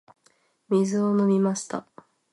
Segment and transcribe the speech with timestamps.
[0.67, 1.85] 水を飲みました。